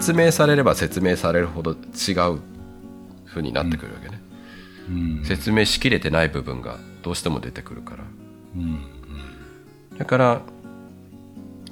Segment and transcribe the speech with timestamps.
[0.00, 2.40] 説明されれば説明されるほど違う
[3.26, 4.20] 風になってくるわけね、
[4.88, 5.24] うん。
[5.26, 8.04] 説明しきれてない部分がどうしても出てくるから。
[8.56, 8.80] うん
[9.98, 10.40] だから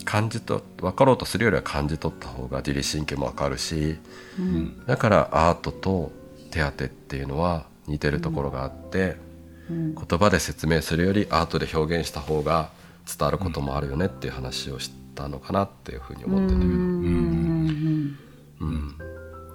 [0.04, 3.96] 感じと分かろうとするよりは感じ取った方が自律神経も分かるし
[4.38, 6.12] うんだからアートと
[6.50, 9.16] 手当っていうのは似てるところがあって、
[9.70, 12.70] うん言葉で説明するよりアートで表現した方が
[13.06, 16.62] 伝わることもあるよねっていう話をしたのかなっていうふうに思ってるん。
[16.62, 17.57] だけど、
[18.60, 18.94] うん。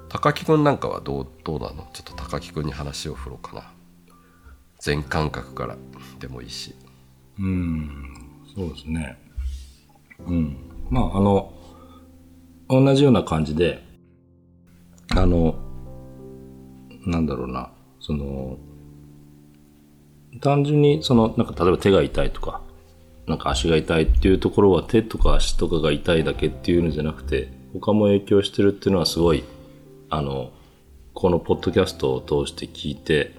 [0.09, 0.63] 高木くん。
[0.63, 0.77] なん。
[0.77, 2.65] かはどうどうなのちょっと高木くん。
[2.65, 3.71] に話を振ろうかな
[4.79, 5.77] 全感覚から
[6.19, 6.75] でもいいし
[7.39, 7.87] うん、
[8.55, 9.17] そうですね。
[10.27, 10.57] うん。
[10.89, 11.53] まあ、あの、
[12.69, 13.83] 同じような感じで、
[15.15, 15.55] あの、
[17.05, 17.25] なん。
[17.25, 18.57] だろうな、その、
[20.41, 21.47] 単純に、その、なん。
[21.47, 22.61] か例えば手が痛いとか、
[23.27, 23.37] なん。
[23.37, 29.43] か足が痛いっていうところは手とか足とかが痛いだけっていうのじゃなくて、他も影響してるっていうのはすごい、
[30.09, 30.51] あの、
[31.13, 33.35] このポッドキャストを通して聞いて、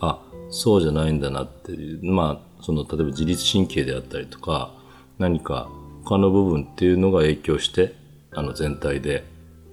[0.00, 0.20] あ、
[0.50, 4.72] そうじゃないんだなっていう、まあ、その、例えば自律神経であったりとか、
[5.18, 5.68] 何か
[6.04, 7.94] 他の部分っていうのが影響して、
[8.32, 9.24] あの、全体で、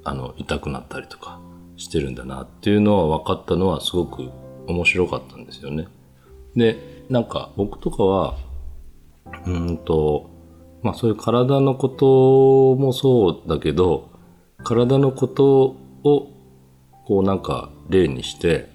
[0.04, 1.40] あの、痛くなったりとか
[1.78, 4.30] してるんだなっていうのは分かったのはすごく
[4.68, 5.88] 面白かったんですよね。
[6.56, 8.38] で、なんか僕とかは、
[9.46, 10.30] うんと、
[10.84, 14.10] まあそういう体のこともそうだけど、
[14.64, 16.30] 体のことを、
[17.06, 18.70] こうなんか例にして、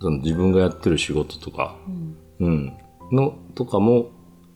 [0.00, 1.76] その自分がやってる仕事とか、
[2.40, 2.72] うん、
[3.10, 4.10] の、とかも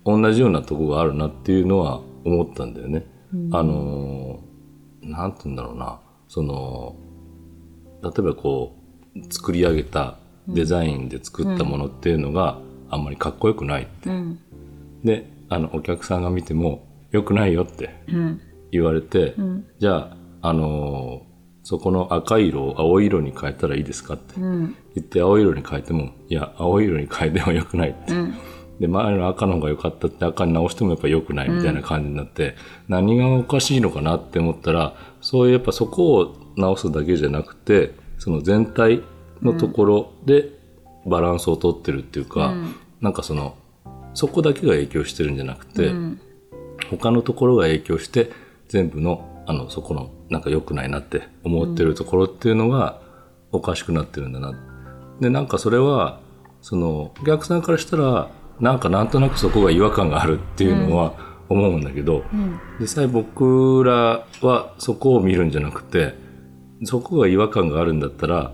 [0.05, 3.07] 同じようなとこがあるなっていうのは思ったんだよね。
[3.53, 6.97] あのー、なんて言うんだろうな、その、
[8.03, 8.77] 例えばこ
[9.17, 12.59] う、作り上げたデザインで作ったものっていうのが
[12.91, 14.09] あんまりかっこよくないって。
[14.09, 14.39] うん。
[15.05, 18.41] で、あの、お客さんが見ても、良くないよってうん。
[18.71, 19.65] 言われて、ん。
[19.79, 21.29] じゃあ、あのー
[21.65, 24.75] そこの赤い色を青色に変えたらいいですかってうん。
[24.95, 28.15] 言って青色に変えても、いや、青色に変えても良くないって。
[28.15, 28.35] うん。
[28.81, 32.55] で、前の赤の方が良かったって赤に直してもやっぱ良くないみたいな感じになって、
[32.89, 39.03] 何がおかしいのかなって思ったら、そういうやっぱそこを直すだけじゃなくて、その全体
[39.43, 40.49] のところで
[41.05, 42.55] バランスをとってるっていうか、
[43.03, 43.57] なんかその、
[44.15, 46.21] そこだけが影響してるんじゃなくて、うん。
[46.91, 48.31] 他のところが影響して
[48.69, 53.01] 全部のあのそこのなんか良くないなって思ってるところっていうのが
[53.51, 54.53] おかしくなってるんだな。
[55.21, 56.21] でなんかそれは
[56.61, 58.31] そのお客さんからしたら
[58.61, 61.15] なんかなんとなくそこが違和感があるっていうのは
[61.49, 62.61] 思うんだけど、うん。
[62.81, 66.15] 実際僕らはそこを見るんじゃなくて
[66.85, 68.53] そこが違和感があるんだったら、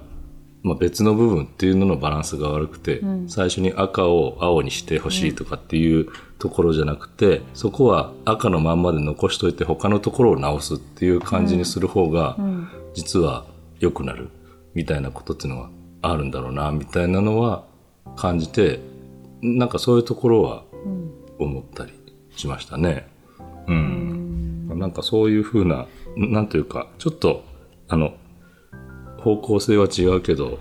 [0.64, 6.08] まあ、別の部分っていうののバランスが悪くて、最初に赤を青にしてほしいとかっていう
[6.38, 12.36] ところじゃなくて、そこは赤のまんまで残しといて他のところを直すっていう感じにする方が、
[12.94, 13.44] 実は
[13.78, 14.30] 良くなる
[14.74, 15.70] みたいなことっていうのは
[16.02, 17.64] あるんだろうなみたいなのは
[18.16, 18.80] 感じて
[19.44, 20.64] なんかそういうところは
[21.38, 21.92] 思ったり
[22.34, 23.06] しましたね。
[23.68, 24.78] うん。
[24.78, 25.86] なんかそういうふうな、
[26.16, 27.44] なんというか、ちょっと、
[27.88, 28.14] あの、
[29.24, 30.58] 方向性は違うけど、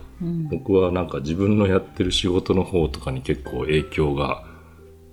[0.49, 4.45] 僕はなんか自分のやってる仕事の方とかに結構影響が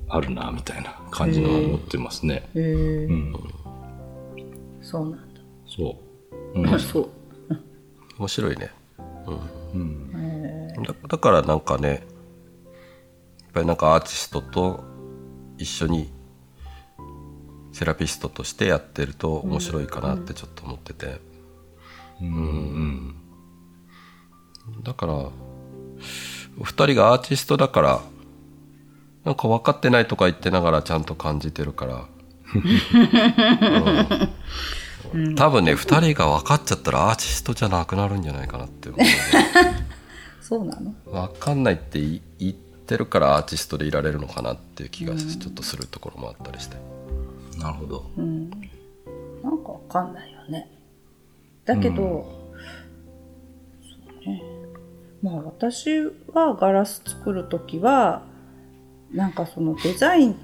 [0.09, 2.49] あるな、みたいな感じの思ってますね。
[2.55, 2.63] へえ
[3.07, 3.35] うん。
[4.81, 5.41] そうなんだ。
[5.67, 5.99] そ
[6.31, 6.37] う。
[6.61, 6.67] うん。
[6.73, 7.09] あそう。
[8.21, 8.71] 面白いね。
[9.75, 10.13] うん。
[10.15, 12.01] へだだからなんかねやっ
[13.53, 14.85] ぱりなんかアーティストと
[15.59, 16.13] 一緒に
[17.73, 21.21] セラピストとしてやってると面白いかなってちょっと思ってて、
[22.21, 23.20] うん。
[24.83, 25.33] だからお
[26.63, 28.01] 二人がアーティストだから
[29.25, 32.07] なんか分かってないとか言ってながらちゃんと感じてるから、
[35.15, 35.35] うん。
[35.35, 39.01] 多分ね二人が分かっちゃったらアーティストじゃなくなるんじゃないかなって思う
[40.41, 40.95] そうなの？
[41.05, 46.77] 分かんないって言言ってるからアーティストでいられるのかなっていう気がちょっとするところもあったりして、
[47.59, 48.11] なるほど。
[48.17, 48.51] うん。
[49.43, 50.69] なんかわかんないよね。
[51.65, 52.40] だけど、
[55.23, 56.01] まあ私
[56.33, 58.23] はガラス作る時は
[59.13, 60.37] なんかそのデザイン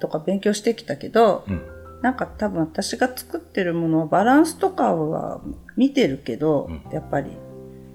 [0.00, 1.72] とか勉強してきたけど、うん。
[2.02, 5.40] なんか多分私が作ってるものはバランスとかは
[5.76, 7.30] 見てるけど、うんやっぱり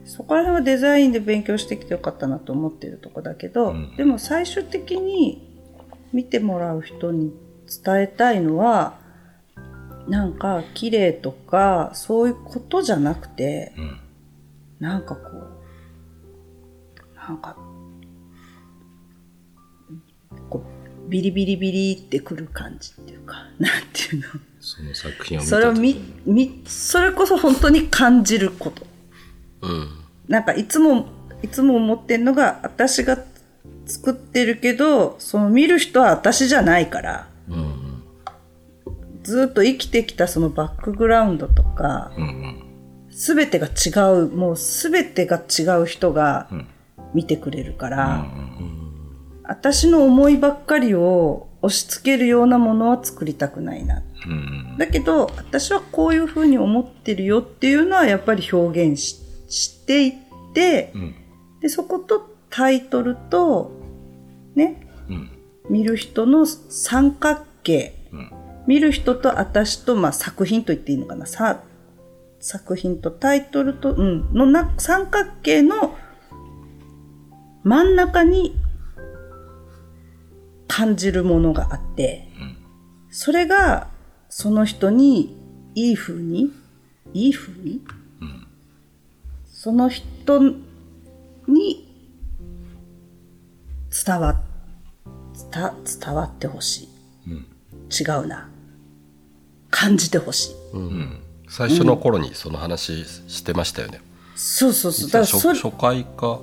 [0.05, 5.45] そこら辺はデザインで勉強してきてよかったなと思ってるとこだけど、うんでも最終的に
[6.13, 7.33] 見てもらう人に
[7.83, 8.97] 伝えたいのは
[10.07, 13.99] なんか綺麗とかそういうことじゃなくてうん。
[14.79, 15.56] なんかこう
[17.27, 17.55] なんか
[20.49, 24.27] こうビリビリビリってくる感じっていうか、 なんていうの。
[24.59, 25.73] その作品を見それを
[26.65, 28.85] それこそ本当に感じること。
[29.61, 29.89] うん。
[30.27, 31.07] なんかいつも、
[31.41, 33.17] いつも思ってんのが、私が
[33.85, 37.27] 作ってるけど、その見る人は私じゃないから、
[39.23, 42.63] ずっと生きてきたそのバックグラウンドとか、うんうん。
[43.09, 43.89] すべてが違
[44.23, 46.49] う、もうすべてが違う人が
[47.13, 48.25] 見てくれるから、
[49.43, 54.03] 私の思いばっかりを押し付けるようなものは作りたくないな。
[54.27, 60.13] うんだけど、私はこういうふうに思ってるよっていうのはやっぱり表現ししていっ
[60.53, 61.15] て、ん。
[61.61, 63.71] で、そことタイトルと、
[64.55, 65.29] ね、うん。
[65.69, 68.31] 見る人の三角形、ん。
[68.67, 71.25] 見る人と私と、まあ、作品と言っていいのかな。
[71.25, 71.63] さ
[72.39, 75.97] 作品とタイトルと、うん、のな三角形の
[77.67, 78.55] 真ん中に
[80.69, 82.25] 感じるものがあって、
[83.09, 83.89] それが
[84.29, 85.35] その人に
[85.75, 86.49] いい風に
[87.13, 87.81] いい風に、
[89.51, 90.55] その人に
[94.05, 94.39] 伝わ
[95.51, 96.87] 伝伝わってほし
[97.27, 98.49] い、違うな。
[99.69, 100.55] 感じてほしい。
[101.49, 103.99] 最初の頃にその話してましたよね、
[104.35, 105.09] そうそうそう。
[105.11, 106.39] だから初回か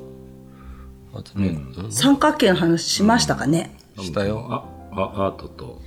[1.14, 4.46] 初め、うん三角形の話しましたかね、したよ。
[4.50, 5.80] ああアートと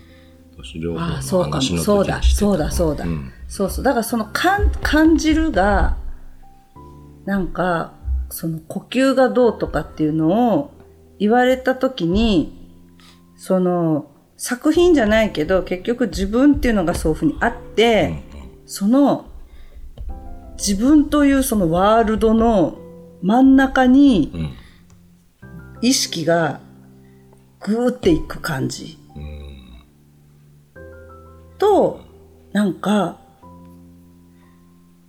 [0.55, 1.53] 都市情報のああそうかも。
[1.55, 3.31] 話の時にそうだそうだそうだ、ん。
[3.47, 3.83] そうそう。
[3.83, 5.97] だからその感感じるが
[7.25, 7.93] なんか
[8.29, 10.71] その呼吸がどうとかっていうのを
[11.19, 12.53] 言われた時に
[13.35, 18.23] その作品じゃないけど結局自分っていうのがそういうふうにあって、
[18.65, 19.25] その
[20.57, 22.77] 自分というそのワールドの
[23.21, 24.66] 真ん中にうん
[25.81, 26.59] 意識が
[27.61, 28.97] グーっていく感じ。
[31.57, 32.01] と、
[32.51, 33.17] なんか、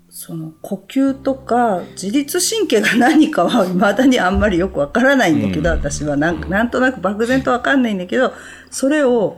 [0.09, 8.33] その呼吸とか自律神経が何かは未だにあんまりよくわからないんだけど、私はなんかなんとなく漠然とわかんないんだけど、
[8.71, 9.37] それを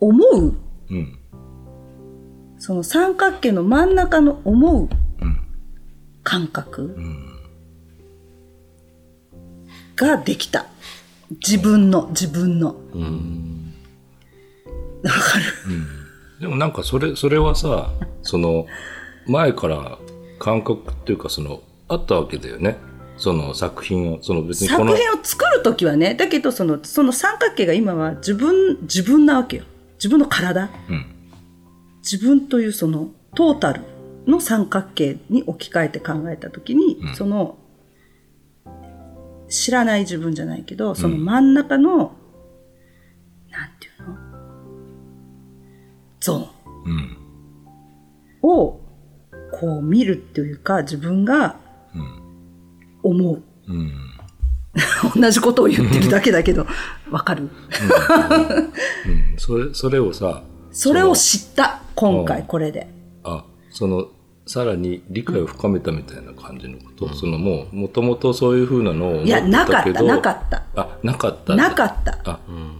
[0.00, 0.54] 思う、
[0.90, 1.18] うん。
[2.58, 4.88] その三角形の真ん中の思う
[6.22, 6.96] 感覚
[9.96, 10.66] ができた。
[11.30, 12.68] 自分の、自分の。
[12.68, 12.74] わ
[15.10, 15.44] かる？
[16.40, 17.90] でもなんかそれそれはさ
[18.22, 18.66] その
[19.26, 19.98] 前から
[20.38, 22.76] 感覚っていうかそのあったわけだよね
[23.16, 29.64] その作品をその別にこの作品を作るときはね、だけどその、その三角形が今は自分、自分なわけよ。
[29.94, 30.70] 自分の体。
[30.88, 31.12] うん
[32.08, 33.80] 自分というそのトータル
[34.28, 37.58] の三角形に置き換えて考えたときに、その、
[39.48, 42.12] 知らない自分じゃないけど、その真ん中の、
[43.50, 44.16] なんていうの？
[46.20, 46.46] ゾーン。
[46.84, 47.16] うん。
[48.42, 48.80] を
[49.52, 51.56] こう見るっていうか自分が
[53.02, 53.92] 思う、うん。
[55.20, 56.66] 同じことを言ってるだけだけど
[57.10, 57.44] わかる？
[57.44, 57.50] うん。
[59.38, 62.46] それそれをさそれを知った今回うん。
[62.46, 62.88] これで。
[63.24, 64.08] あその
[64.46, 70.62] さらに理解を深めたみたいな感じのこと、そのもうもともとそういうふうなのをいやなかったなかった。
[70.76, 72.18] あなかったなかった。
[72.24, 72.38] あ、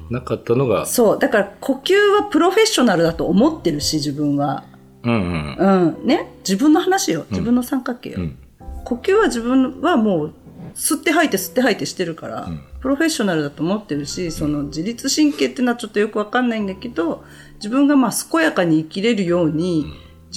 [0.09, 0.87] なかったのが。
[0.87, 4.65] そうだから呼吸はプロフェッショナルだと思ってるし自分は。
[5.03, 5.97] うんうん。
[5.99, 6.07] うん。
[6.07, 6.33] ね？
[6.41, 7.27] 自分の話よ。
[7.31, 8.37] 自分の三角形よ、ん。
[8.85, 10.35] 呼吸は自分はもう
[10.77, 12.49] 吸って吐いて吸って吐いてしてるから、
[12.81, 17.25] プロフェッショナルだと思ってるしその自律神経っていうのはちょっとよくわかんないんだけど
[17.57, 19.87] 自分がまあ健やかに生きれるように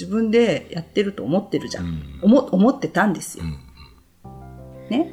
[0.00, 3.44] 自分でやってると思ってるじゃん、思思ってたんですよ、
[4.88, 5.12] ね。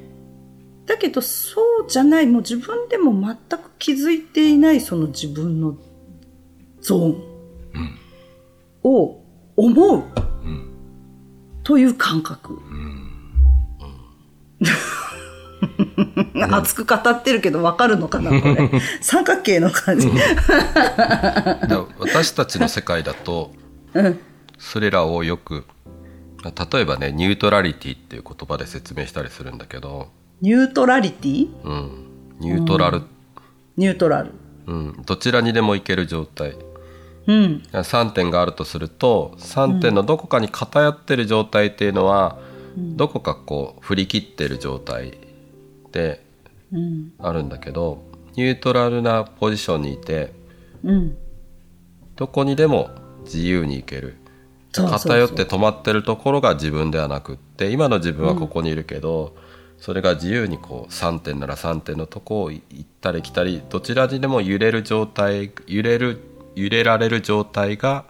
[0.85, 5.75] だけどそうじゃないもう自分でも全く気づいていないその自分の
[6.79, 7.21] ゾーン
[8.83, 9.21] を
[9.57, 10.03] 思う
[11.65, 12.57] という感覚。
[16.49, 18.71] 熱く語ってるけど分かるのかなこれ。
[19.01, 20.09] 三角形の感じ、
[21.99, 23.51] 私たちの世界だと
[23.93, 24.19] うん、
[24.57, 25.65] それらをよく
[26.43, 30.09] 例えばねニュートラリティっていう言葉で説明したりするんだけど、
[30.41, 31.49] ニュートラリティ？
[31.63, 32.07] うん、
[32.39, 33.01] ニュートラル、
[33.75, 34.31] ニュートラル。
[34.67, 36.55] うん、どちらにでも行ける状態。
[37.25, 37.63] うん。
[37.73, 42.39] 3点があるとすると3点のどこかに偏ってる状態っていうのは、
[42.77, 45.17] どこかこう振り切ってる状態
[45.91, 46.23] で
[46.71, 47.11] うん。
[47.19, 48.03] あるんだけど
[48.35, 50.33] ニュートラルなポジションにいて
[50.83, 51.17] うん。
[52.15, 52.89] どこにでも
[53.25, 54.15] 自由に行ける
[54.85, 59.35] 偏って止まってるところが自分ではなくって今の自分はここにいるけど、
[59.79, 66.19] それが自由にこう3点なら3点のとこを行ったり来たりどちらにでも揺れる状態揺れる
[66.55, 68.05] 揺れられる状態が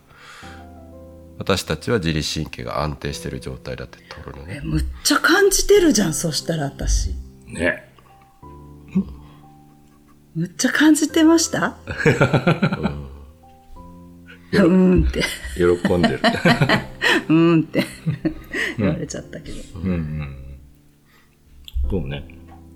[1.38, 4.62] 私たちは自律神経が安定してる状態だって取るのね。
[4.64, 7.10] えむっちゃ感じてるじゃんそしたら私。
[7.48, 7.84] ね。
[10.36, 11.68] むっちゃ感じてました？
[11.68, 11.76] う
[14.52, 15.24] ーんって
[15.56, 16.20] 喜んでる。
[17.30, 17.84] うーんって
[18.78, 20.36] 言われちゃったけど、うんうん。
[21.90, 22.28] そうね。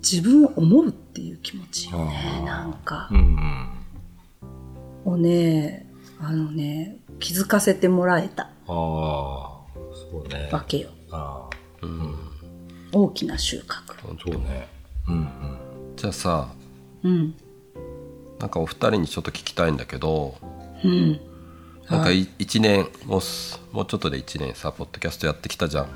[0.02, 3.18] 自分を思うっていう気持ちよねあなんかうん
[5.06, 5.12] うん。
[5.12, 5.86] をね
[6.18, 10.48] あのね気づかせてもらえたああ、そうね。
[10.50, 11.48] わけよあ
[12.92, 14.68] 大きな収穫あ、そうね。
[15.08, 15.26] うんうん。
[15.96, 16.48] じゃあさ
[17.02, 17.34] うん
[18.40, 20.34] なんかお二人にちょっと聞きたいんだけど
[20.84, 21.20] うん
[21.90, 22.26] なんかい。
[22.38, 25.88] 1年もうすもうちょっとで1年さポッドキャストやってきたじゃん。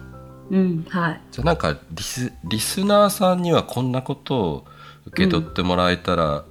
[0.50, 1.20] うんはい。
[1.30, 4.66] じゃあなんかリスリスナーさんにはこんなことを
[5.06, 6.44] 受け取ってもらえたら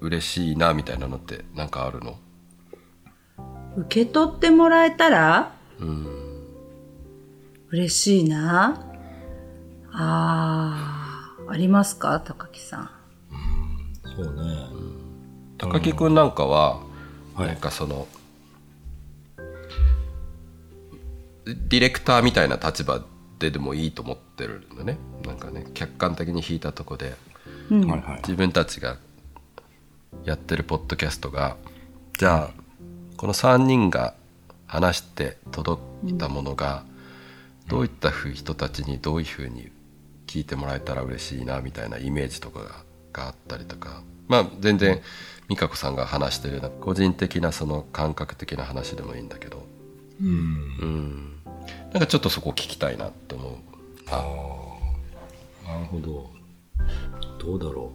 [0.00, 2.18] 嬉しいなみたいなのってなんかあるの？
[3.76, 5.52] 受け取ってもらえたら？
[5.78, 6.06] うん。
[7.70, 8.84] 嬉しいな。
[9.92, 12.20] あーありますか？
[12.20, 12.90] 高木さん。
[14.04, 14.58] そうね。
[15.58, 16.80] 高木君なんかは、
[17.34, 17.46] はい。
[17.48, 18.06] なんかその
[21.54, 23.02] ディレクターみたいな立場
[23.38, 24.98] ででもいいと思ってるのね。
[25.24, 27.14] なんかね客観的に引いたとこで
[27.70, 27.80] うん。
[28.18, 28.98] 自分たちが
[30.24, 31.56] やってるポッドキャストが
[32.18, 32.62] じゃあ
[33.16, 34.14] この3人が
[34.66, 36.84] 話して届いたものが、
[37.68, 39.70] どういった人たちにどういうふうに
[40.26, 44.02] 聞いてもらえたら嬉しいなみたいなイメージとかががあったりとか。
[44.28, 45.00] まあ全然
[45.48, 49.66] 美香子さんが話してるような個人的なその感覚的な話でもいいんだけど。
[50.20, 51.37] うん。
[51.88, 53.52] うんなんかちょっとそこ聞きたいなって思う
[54.10, 54.48] あ
[55.68, 56.30] なるほど。
[57.38, 57.92] どうだろ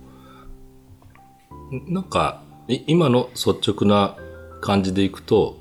[1.72, 1.76] う。
[1.76, 4.16] んなんか、い今の率直な
[4.62, 5.58] 感じでいくと、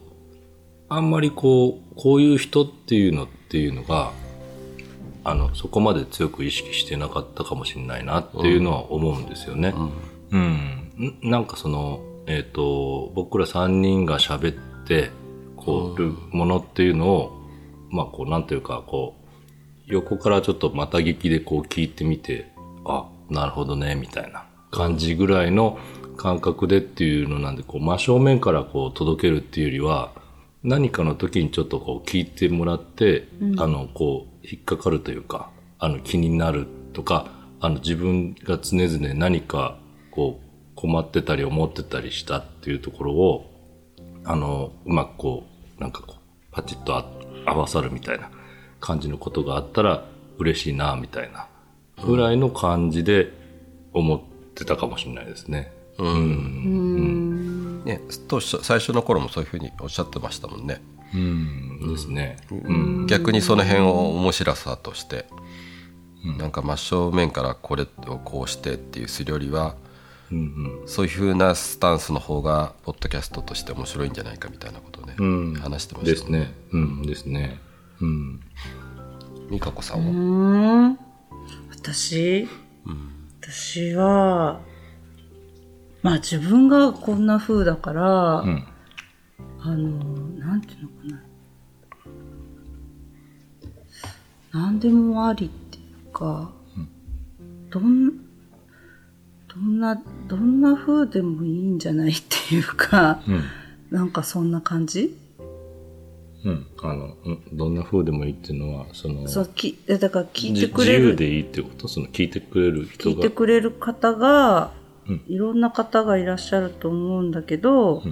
[0.89, 4.12] あんまりこう、こういう人っていうのっていうのが、
[5.25, 9.75] あの、そこまで強く意識してなかったかもしれないなっていうのは思うんですよね。
[10.31, 11.19] うん。
[11.25, 15.11] んなんかその、えっ、と、僕ら3人が喋って、
[15.57, 17.42] こう、るものっていうのを、
[17.93, 19.23] まあ、こう、なんていうか、こう、
[19.87, 22.51] 横からちょっとまた聞きでこう聞いてみて、
[22.85, 25.79] あ、なるほどね、みたいな感じぐらいの
[26.17, 30.13] 感覚でっていうのなんで、こう、真正面からこう届けるっていうよりは、
[30.63, 37.31] 何かの時にちょっとこう聞いてもらって、あの、こう、引っかかるというか、あの、気になるとか、
[37.61, 39.77] あの、自分が常々何か、
[40.11, 43.51] こう、困ってたり思ってたりしたっていうところを、
[44.25, 45.45] あの、うまくこ
[45.79, 46.23] う、なんかこう、
[46.53, 47.03] パチッとあ
[47.47, 48.31] 合わさるみたいな
[48.81, 50.05] 感じのことがあったら
[50.39, 51.47] 嬉しいな、みたいな。
[52.05, 53.33] ぐらいの感じで
[53.93, 54.21] 思っ
[54.55, 55.73] てたかもしれないですね。
[57.85, 60.81] ねと最初の頃もそういうふうにおっしゃってましたもんね。
[61.15, 62.39] うん、ですね。
[63.07, 65.27] 逆にその辺を面白さとして、
[66.39, 69.75] なんか真正面からこれをこうしてっていうするよりは
[70.33, 70.89] うんうん。
[70.89, 76.53] そういうふうなスタンスの方がポッドキャストとして面白いんじゃないかみたいなことをね、うん話してましたですね。
[76.73, 77.61] うん、ですね。
[78.01, 78.41] うん。
[79.51, 80.99] 美香子さうんは、ーん
[81.71, 82.49] 私、
[83.41, 84.61] 私は
[86.03, 88.67] まあ自分がこんな風だから、うん。
[89.65, 89.79] あの
[90.39, 91.23] なんていうのかな
[94.53, 96.51] 何でもありっていうか、
[97.71, 98.32] どん
[99.54, 102.14] どんなどんな風でもいいんじゃないっ
[102.49, 103.42] ていうか、うん。
[103.90, 105.14] なんかそんな感じ？
[106.44, 106.66] うん。
[106.82, 111.87] あの、うんどんな風でもいいっていうのは、その、そうきえだから聞いじてくれる自由でいいってこと？
[111.88, 113.16] その聞いてくれる人が。
[113.16, 114.73] 聞いてくれる方が、
[115.06, 118.02] うんいろんな方がいらっしゃると思うんだけど、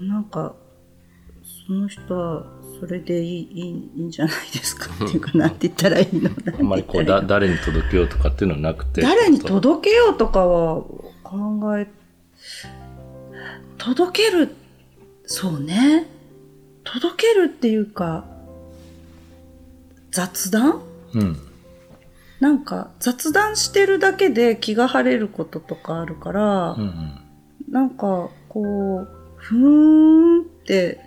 [0.00, 0.54] なんか
[1.70, 2.44] その人は
[2.80, 4.86] それでいいいいいいんじゃないですか？
[5.04, 6.28] っていうかなんて言ったらいいの？
[6.58, 9.02] あんまりこう、だ、誰に届けようとかっていうのはなくて。
[9.02, 10.82] 誰に届けようとかは
[11.22, 11.86] 考え
[13.78, 14.48] 届ける
[15.26, 16.06] そうね
[16.82, 18.24] 届けるっていうか
[20.10, 20.80] 雑談？
[21.14, 21.36] うん。
[22.40, 27.12] なんか雑談してるだけで気が晴れることとかあるから、うんうん。
[27.70, 30.98] なんかこうふーんって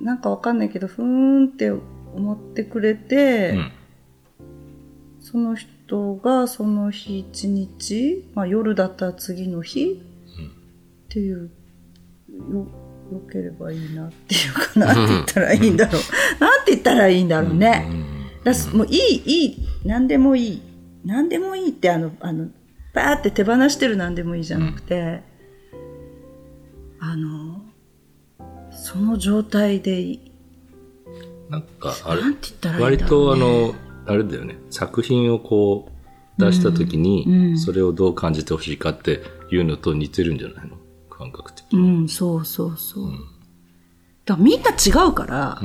[0.00, 3.72] なんかわかんないけどふーんって思ってくれて、うん。
[5.20, 10.00] その人がその日一日、まあ、夜だったら次の日、
[11.08, 11.50] っていう
[12.52, 12.66] よ
[13.12, 16.02] よければいいなっていうかなんて言ったらいいんだろう
[16.38, 17.86] なんて言ったらいいんだろうね。
[18.44, 20.62] だすもういいいい何でもいい。
[21.04, 22.48] 何でもいいってあの、あの、
[22.92, 25.22] バーって手放してる何でもいいじゃなくて、
[27.00, 27.57] あの、
[28.90, 30.18] その状態で
[31.50, 32.22] なんか、あれ
[32.80, 32.96] 割。
[32.96, 33.74] とあの、
[34.06, 35.90] あれだよね、作品をこ
[36.38, 40.76] う出した時に、それをどう感じてほしいかっていうのと似てるんじゃないの？
[41.10, 41.80] 感覚的に。
[41.80, 43.10] うん、そうそうそう。
[44.24, 45.60] だからみんな違うから、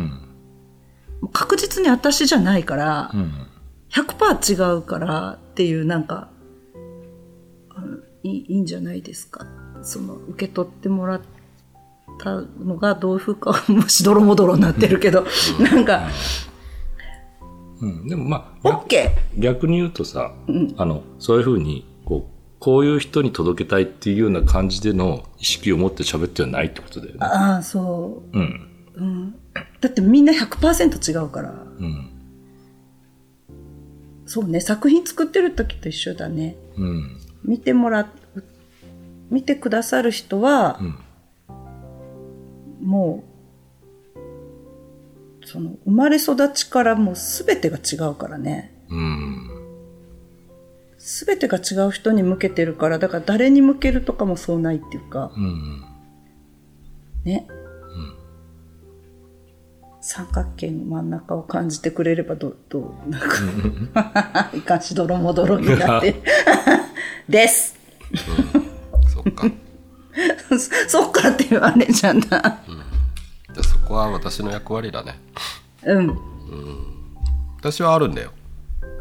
[1.21, 3.11] もう確実に私じゃないから、
[3.91, 6.29] 100%違うからっていうなんか、
[8.23, 9.45] いいいいんじゃないですか？
[9.81, 11.21] その、受け取ってもらっ
[12.19, 15.25] たのがどういうふうか、もしどろもどろになってるけど、
[15.59, 16.07] なんか、
[17.81, 19.11] うん、でもまあ、OK!
[19.37, 20.33] 逆に言うとさ、
[20.77, 27.17] あの、そういうふうに、こう、こういう人に届けたいっていうような感じでの意識を持って喋ってはないってことだよね。
[27.19, 28.39] ああ、そう。
[28.39, 29.35] うん。
[29.81, 31.49] だってみんな100%違うから。
[31.49, 32.09] うん。
[34.25, 36.55] そうね、作品作ってる時と一緒だね。
[36.77, 37.17] うん。
[37.43, 38.07] 見てもらう、
[39.29, 40.93] 見てくださる人は、も
[45.53, 48.73] その、生まれ育ちからもう全てが違うからね。
[48.89, 49.49] うん。
[50.97, 55.85] 全てが違う人に向けてるから、だから誰に向けるとかもそうないっていうか、うん。
[57.23, 57.47] ね。
[60.01, 66.15] 三角形の真ん中を感じてくれればど、どう、なんか、いかんし泥も泥になって、
[67.29, 67.77] です。
[69.07, 69.51] そっか
[70.89, 72.27] そっかって言われちゃうんだ。
[72.27, 72.73] じゃあそ
[73.93, 75.19] こは私の役割だね
[75.83, 76.17] うん。
[77.57, 78.31] 私はあるんだよ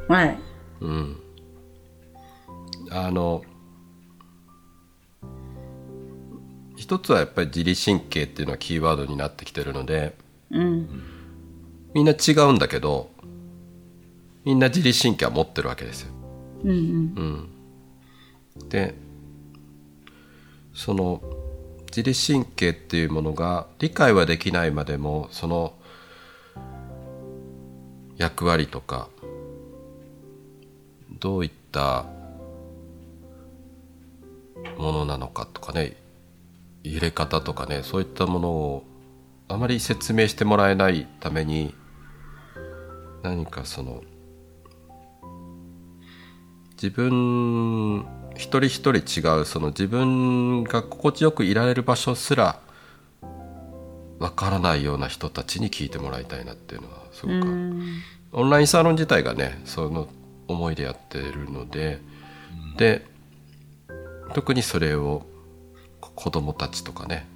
[0.08, 0.38] はい。
[0.80, 1.16] うん
[2.90, 3.42] あの
[6.76, 10.14] 一つはやっぱり自律神経っていうのはキーワードになってきてるので
[10.50, 11.02] うん。
[11.94, 13.10] みんな違うんだけど
[14.44, 16.12] みんな自律神経は持ってるわけですよ
[16.64, 17.50] うんうん。
[18.60, 18.94] うん、で
[20.74, 21.22] その
[21.94, 25.74] 自律神経っていうものが理解はできないまでもその
[28.16, 29.10] 役割とか
[31.20, 32.06] どういった
[34.78, 35.98] ものなのかとかね
[36.82, 38.84] 入れ方とかねそういったものを
[39.48, 41.74] あまり説明してもらえないために
[43.22, 44.02] 何かその
[46.72, 52.58] 自分一人一人違うその自分が心地よくいられる場所すら
[54.18, 57.76] わからないような人たちに聞いてもらいたいなっていうのはすごく、
[58.32, 60.08] オンラインサロン自体がねその
[60.46, 61.98] 思いでやってるので、
[62.76, 63.04] で
[64.32, 65.26] 特にそれを
[66.00, 67.26] こ子供たちとかね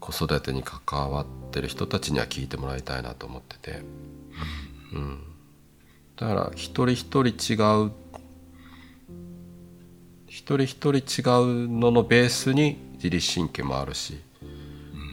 [0.00, 3.82] 子育てに関わってる人たちには聞いてもらいたいなと思ってて、
[4.94, 5.22] うん、
[6.16, 7.92] だから一人一人違う
[10.30, 11.22] 一人一人違
[11.66, 14.20] うののベースに自律神経もあるし、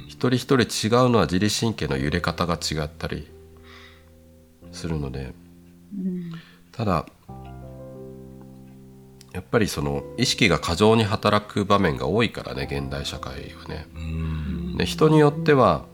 [0.07, 3.27] 一人一人違うのは自律神経の揺れ方が違ったり
[4.71, 5.33] するので、
[6.71, 7.07] ただ
[9.33, 13.87] やっぱりその意識が過剰に働く場面が多いからね現代社会はね。
[14.77, 15.85] で人によっては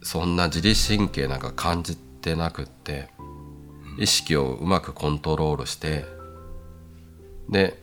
[0.00, 3.08] そんな自律神経なんか感じてなくって
[3.98, 6.04] 意識をうまくコントロールして
[7.48, 7.82] で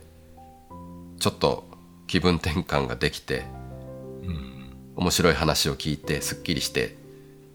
[1.18, 1.64] ちょっと
[2.06, 3.44] 気分転換ができて、
[4.96, 6.96] 面白い話を聞いてすっきりして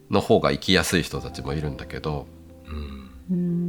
[0.10, 2.28] の方が生きやすい人たちもいるんだけど、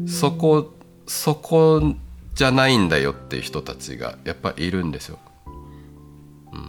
[0.06, 0.72] そこ
[1.06, 1.94] そこ
[2.34, 5.18] じゃないんだよっていう人たちがやっぱりいるんですよ。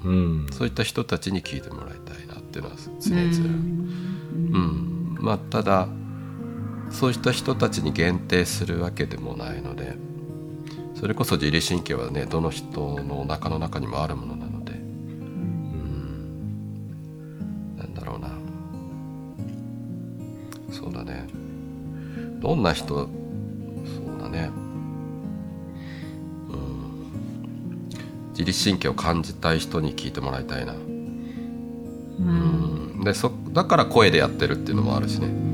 [0.04, 0.48] うん。
[0.52, 3.46] そういった人たちに聞いてもらいたいなっていうのは常々。
[4.34, 5.88] うん、まあただ
[6.92, 9.96] そうした人たちに限定するわけでもないので
[11.00, 14.74] それこそ自律神経はねどの人のお腹の中にもあるものなので。
[14.74, 16.58] うん。
[17.78, 18.32] なんだろうな。
[20.70, 21.26] そうだね。
[22.42, 23.08] どんな人そう
[24.22, 24.50] だね。
[26.50, 27.12] うん。
[28.32, 30.74] 自律神経を感じたい人に聞いてもらいたいな。
[30.74, 30.76] う
[32.22, 33.04] ん。
[33.06, 35.49] でそだから声でやってるっていうのもあるしね